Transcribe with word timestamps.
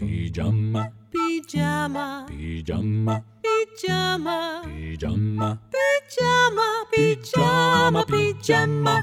פיג'מה, 0.00 0.84
פיג'מה, 1.10 2.24
פיג'מה, 2.28 3.18
פיג'מה, 3.42 4.62
פיג'מה, 4.62 5.54
פיג'מה, 5.70 6.62
פיג'מה, 6.90 8.02
פיג'מה. 8.06 8.98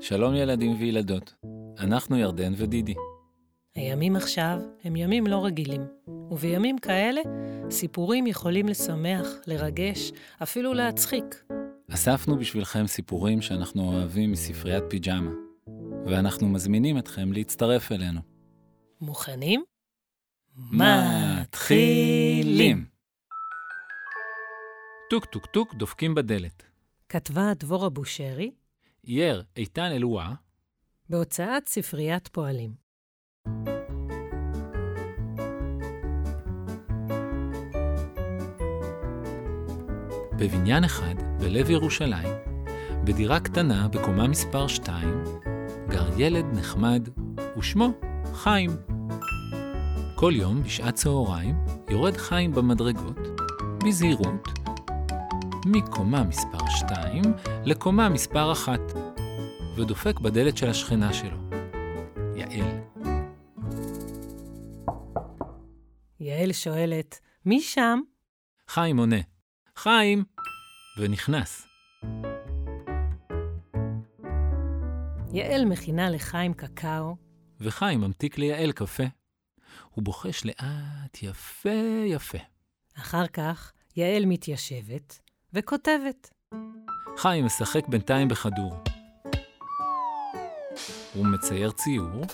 שלום 0.00 0.34
ילדים 0.34 0.76
וילדות, 0.80 1.34
אנחנו 1.78 2.18
ירדן 2.18 2.52
ודידי. 2.56 2.94
הימים 3.74 4.16
עכשיו 4.16 4.58
הם 4.84 4.96
ימים 4.96 5.26
לא 5.26 5.44
רגילים, 5.44 5.82
ובימים 6.30 6.78
כאלה 6.78 7.20
סיפורים 7.70 8.26
יכולים 8.26 8.68
לשמח, 8.68 9.26
לרגש, 9.46 10.12
אפילו 10.42 10.74
להצחיק. 10.74 11.44
אספנו 11.90 12.38
בשבילכם 12.38 12.86
סיפורים 12.86 13.42
שאנחנו 13.42 13.82
אוהבים 13.82 14.32
מספריית 14.32 14.84
פיג'מה, 14.88 15.30
ואנחנו 16.06 16.48
מזמינים 16.48 16.98
אתכם 16.98 17.32
להצטרף 17.32 17.92
אלינו. 17.92 18.31
מוכנים? 19.02 19.64
מתחילים! 20.72 22.04
טוק 25.10 25.24
טוק 25.24 25.46
טוק 25.46 25.74
דופקים 25.74 26.14
בדלת. 26.14 26.62
כתבה 27.08 27.52
דבורה 27.58 27.88
בושרי 27.88 28.50
אייר 29.06 29.44
איתן 29.56 29.92
אלואה, 29.92 30.32
בהוצאת 31.08 31.66
ספריית 31.66 32.28
פועלים. 32.28 32.74
בבניין 40.38 40.84
אחד, 40.84 41.14
בלב 41.40 41.70
ירושלים, 41.70 42.28
בדירה 43.04 43.40
קטנה 43.40 43.88
בקומה 43.88 44.28
מספר 44.28 44.68
2, 44.68 45.08
גר 45.88 46.20
ילד 46.20 46.44
נחמד, 46.44 47.08
ושמו 47.58 47.92
חיים. 48.32 48.91
כל 50.22 50.32
יום 50.36 50.62
בשעת 50.62 50.94
צהריים 50.94 51.54
יורד 51.90 52.16
חיים 52.16 52.52
במדרגות, 52.52 53.16
בזהירות, 53.86 54.48
מקומה 55.66 56.24
מספר 56.24 56.68
2 56.68 57.22
לקומה 57.64 58.08
מספר 58.08 58.52
1, 58.52 58.80
ודופק 59.76 60.20
בדלת 60.20 60.56
של 60.56 60.70
השכנה 60.70 61.12
שלו, 61.12 61.38
יעל. 62.36 62.80
יעל 66.20 66.52
שואלת, 66.52 67.20
מי 67.46 67.60
שם? 67.60 68.00
חיים 68.68 68.98
עונה, 68.98 69.20
חיים! 69.76 70.24
ונכנס. 70.98 71.66
יעל 75.32 75.64
מכינה 75.64 76.10
לחיים 76.10 76.54
קקאו, 76.54 77.16
וחיים 77.60 78.00
ממתיק 78.00 78.38
ליעל 78.38 78.72
קפה. 78.72 79.21
הוא 79.90 80.04
בוחש 80.04 80.44
לאט, 80.44 81.22
יפה 81.22 82.02
יפה. 82.06 82.38
אחר 82.94 83.26
כך 83.26 83.72
יעל 83.96 84.24
מתיישבת 84.26 85.20
וכותבת. 85.52 86.30
חיים 87.16 87.44
משחק 87.44 87.88
בינתיים 87.88 88.28
בכדור. 88.28 88.72
הוא 91.14 91.26
מצייר 91.26 91.70
ציור. 91.70 92.24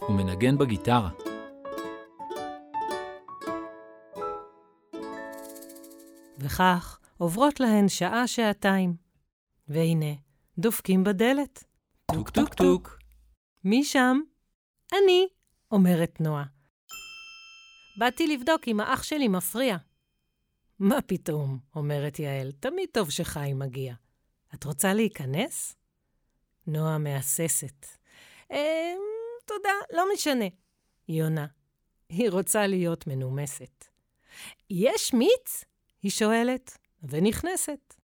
הוא 0.00 0.16
מנגן 0.16 0.58
בגיטרה. 0.58 1.10
וכך 6.38 6.98
עוברות 7.18 7.60
להן 7.60 7.88
שעה-שעתיים. 7.88 8.96
והנה, 9.68 10.14
דופקים 10.58 11.04
בדלת. 11.04 11.64
טוק 12.12 12.30
טוק 12.30 12.54
טוק. 12.54 12.98
מי 13.64 13.84
שם? 13.84 14.20
אני, 14.92 15.26
אומרת 15.70 16.20
נועה. 16.20 16.44
באתי 17.98 18.26
לבדוק 18.26 18.68
אם 18.68 18.80
האח 18.80 19.02
שלי 19.02 19.28
מפריע. 19.28 19.76
מה 20.78 21.02
פתאום, 21.06 21.58
אומרת 21.76 22.18
יעל, 22.18 22.52
תמיד 22.52 22.88
טוב 22.92 23.10
שחיים 23.10 23.58
מגיע. 23.58 23.94
את 24.54 24.64
רוצה 24.64 24.94
להיכנס? 24.94 25.76
נועה 26.66 26.98
מהססת. 26.98 27.86
אה, 28.52 28.92
תודה, 29.44 29.68
לא 29.92 30.04
משנה. 30.14 30.44
היא 31.08 31.22
עונה. 31.22 31.46
היא 32.08 32.30
רוצה 32.30 32.66
להיות 32.66 33.06
מנומסת. 33.06 33.84
יש 34.70 35.14
מיץ? 35.14 35.64
היא 36.02 36.10
שואלת, 36.10 36.78
ונכנסת. 37.02 37.94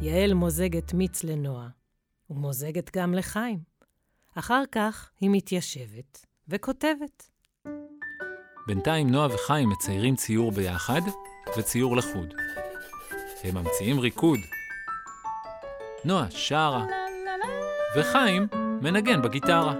יעל 0.00 0.34
מוזגת 0.34 0.92
מיץ 0.92 1.24
לנועה, 1.24 1.68
ומוזגת 2.30 2.96
גם 2.96 3.14
לחיים. 3.14 3.73
אחר 4.34 4.62
כך 4.72 5.10
היא 5.20 5.30
מתיישבת 5.32 6.26
וכותבת. 6.48 7.30
בינתיים 8.66 9.10
נועה 9.10 9.34
וחיים 9.34 9.68
מציירים 9.68 10.16
ציור 10.16 10.52
ביחד, 10.52 11.00
וציור 11.58 11.96
לחוד. 11.96 12.34
הם 13.44 13.54
ממציאים 13.54 14.00
ריקוד. 14.00 14.38
נועה 16.04 16.30
שרה, 16.30 16.86
וחיים 17.96 18.46
מנגן 18.82 19.22
בגיטרה. 19.22 19.74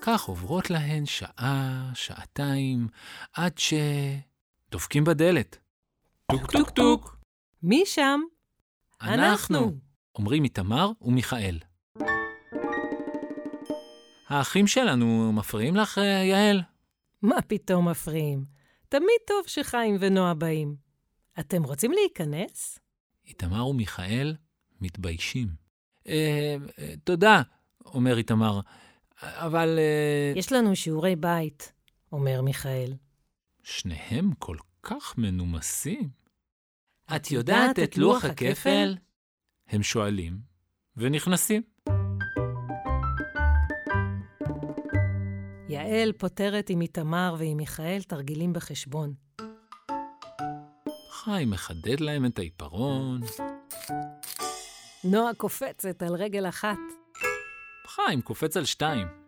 כך 0.00 0.22
עוברות 0.22 0.70
להן 0.70 1.06
שעה, 1.06 1.90
שעתיים, 1.94 2.88
עד 3.32 3.58
ש... 3.58 3.74
דופקים 4.70 5.04
בדלת. 5.04 5.58
טוק 6.32 6.52
טוק 6.52 6.70
טוק. 6.70 7.16
מי 7.62 7.82
שם? 7.86 8.20
אנחנו, 9.02 9.72
אומרים 10.14 10.44
איתמר 10.44 10.90
ומיכאל. 11.00 11.58
האחים 14.28 14.66
שלנו 14.66 15.32
מפריעים 15.32 15.76
לך, 15.76 15.98
אה, 15.98 16.04
יעל? 16.04 16.62
מה 17.22 17.42
פתאום 17.42 17.88
מפריעים? 17.88 18.44
תמיד 18.88 19.20
טוב 19.26 19.46
שחיים 19.46 19.96
ונועה 20.00 20.34
באים. 20.34 20.76
אתם 21.40 21.62
רוצים 21.62 21.92
להיכנס? 21.92 22.78
איתמר 23.26 23.66
ומיכאל 23.66 24.36
מתביישים. 24.80 25.48
אה, 26.08 26.56
אה, 26.78 26.94
תודה, 27.04 27.42
אומר 27.84 28.18
איתמר, 28.18 28.60
אבל... 29.22 29.78
אה, 29.78 30.38
יש 30.38 30.52
לנו 30.52 30.76
שיעורי 30.76 31.16
בית, 31.16 31.72
אומר 32.12 32.42
מיכאל. 32.42 32.92
שניהם 33.62 34.30
כל 34.38 34.56
כך 34.82 35.18
מנומסים. 35.18 36.25
את 37.14 37.30
יודעת 37.30 37.78
את 37.78 37.96
לוח 37.96 38.24
הכפל? 38.24 38.96
הם 39.68 39.82
שואלים, 39.82 40.38
ונכנסים. 40.96 41.62
יעל 45.68 46.12
פותרת 46.12 46.70
עם 46.70 46.80
איתמר 46.80 47.34
ועם 47.38 47.56
מיכאל 47.56 48.00
תרגילים 48.08 48.52
בחשבון. 48.52 49.14
חיים 51.10 51.50
מחדד 51.50 52.00
להם 52.00 52.26
את 52.26 52.38
העיפרון, 52.38 53.20
נועה 55.04 55.34
קופצת 55.34 56.02
על 56.02 56.14
רגל 56.14 56.48
אחת. 56.48 56.78
חיים 57.86 58.22
קופץ 58.22 58.56
על 58.56 58.64
שתיים. 58.64 59.25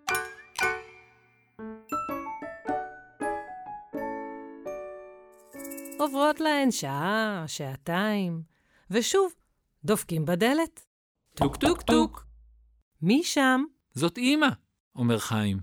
עוברות 5.98 6.40
להן 6.40 6.70
שעה, 6.70 7.44
שעתיים, 7.46 8.42
ושוב, 8.90 9.32
דופקים 9.84 10.24
בדלת. 10.24 10.86
טוק 11.34 11.56
טוק 11.56 11.82
טוק. 11.82 12.26
מי 13.02 13.24
שם? 13.24 13.64
זאת 13.94 14.18
אימא, 14.18 14.48
אומר 14.96 15.18
חיים. 15.18 15.58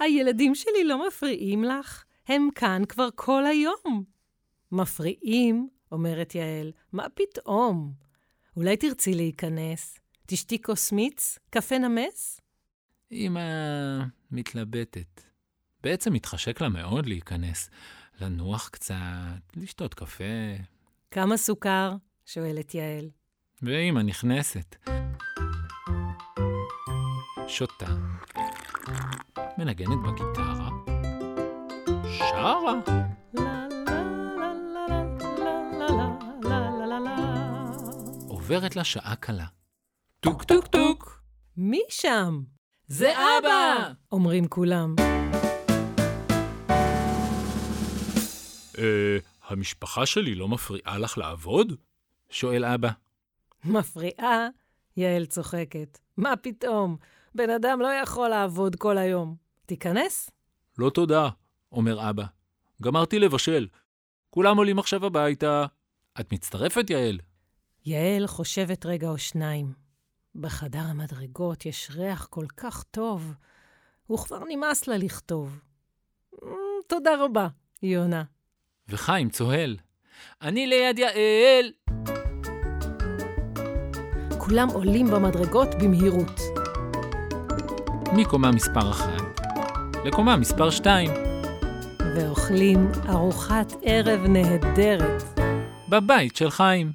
הילדים 0.00 0.54
שלי 0.54 0.84
לא 0.84 1.06
מפריעים 1.06 1.64
לך, 1.64 2.04
הם 2.26 2.48
כאן 2.54 2.82
כבר 2.88 3.08
כל 3.14 3.46
היום. 3.46 4.04
מפריעים, 4.72 5.68
אומרת 5.92 6.34
יעל, 6.34 6.72
מה 6.92 7.06
פתאום? 7.14 7.92
אולי 8.56 8.76
תרצי 8.76 9.14
להיכנס? 9.14 9.98
תשתי 10.26 10.62
כוס 10.62 10.92
מיץ? 10.92 11.38
קפה 11.50 11.78
נמס? 11.78 12.40
אמא 13.12 13.40
מתלבטת. 14.30 15.35
בעצם 15.86 16.12
מתחשק 16.12 16.60
לה 16.60 16.68
מאוד 16.68 17.06
להיכנס, 17.06 17.70
לנוח 18.20 18.68
קצת, 18.68 18.96
לשתות 19.56 19.94
קפה. 19.94 20.24
כמה 21.10 21.36
סוכר? 21.36 21.92
שואלת 22.26 22.74
יעל. 22.74 23.10
ואימא 23.62 24.00
נכנסת. 24.00 24.76
שותה, 27.48 27.86
מנגנת 29.58 29.98
בגיטרה, 30.06 30.68
שרה. 32.18 32.72
עוברת 38.28 38.76
לה 38.76 38.84
שעה 38.84 39.16
קלה. 39.16 39.46
טוק 40.20 40.44
טוק 40.44 40.66
טוק! 40.66 41.22
מי 41.56 41.80
שם? 41.88 42.42
זה 42.86 43.12
אבא! 43.12 43.92
אומרים 44.12 44.48
כולם. 44.48 44.94
אה, 48.78 49.18
המשפחה 49.48 50.06
שלי 50.06 50.34
לא 50.34 50.48
מפריעה 50.48 50.98
לך 50.98 51.18
לעבוד? 51.18 51.72
שואל 52.30 52.64
אבא. 52.64 52.90
מפריעה? 53.64 54.48
יעל 54.96 55.26
צוחקת. 55.26 55.98
מה 56.16 56.36
פתאום? 56.36 56.96
בן 57.34 57.50
אדם 57.50 57.80
לא 57.80 57.88
יכול 58.02 58.28
לעבוד 58.28 58.76
כל 58.76 58.98
היום. 58.98 59.36
תיכנס? 59.66 60.30
לא 60.78 60.90
תודה, 60.90 61.28
אומר 61.72 62.10
אבא. 62.10 62.24
גמרתי 62.82 63.18
לבשל. 63.18 63.68
כולם 64.30 64.56
עולים 64.56 64.78
עכשיו 64.78 65.06
הביתה. 65.06 65.66
את 66.20 66.32
מצטרפת, 66.32 66.90
יעל? 66.90 67.18
יעל 67.84 68.26
חושבת 68.26 68.86
רגע 68.86 69.08
או 69.08 69.18
שניים. 69.18 69.72
בחדר 70.34 70.78
המדרגות 70.78 71.66
יש 71.66 71.90
ריח 71.94 72.26
כל 72.26 72.46
כך 72.56 72.82
טוב, 72.82 73.34
וכבר 74.12 74.44
נמאס 74.48 74.86
לה 74.86 74.96
לכתוב. 74.96 75.60
"מ, 76.42 76.46
תודה 76.88 77.24
רבה, 77.24 77.48
היא 77.82 77.98
עונה. 77.98 78.24
וחיים 78.88 79.28
צוהל. 79.28 79.76
אני 80.42 80.66
ליד 80.66 80.98
יעל! 80.98 81.70
כולם 84.38 84.68
עולים 84.68 85.06
במדרגות 85.06 85.68
במהירות. 85.74 86.40
מקומה 88.16 88.50
מספר 88.50 88.90
אחת 88.90 89.40
לקומה 90.04 90.36
מספר 90.36 90.70
שתיים, 90.70 91.10
ואוכלים 92.16 92.88
ארוחת 93.08 93.72
ערב 93.82 94.20
נהדרת. 94.26 95.22
בבית 95.88 96.36
של 96.36 96.50
חיים. 96.50 96.92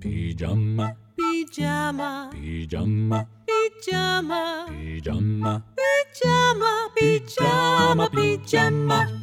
פיג'מה, 0.00 0.86
פיג'מה, 1.16 2.28
פיג'מה, 2.30 3.22
pajama, 3.76 4.66
pajama, 4.66 5.62
pajama, 5.76 6.90
pajama, 6.96 8.08
pajama. 8.10 9.15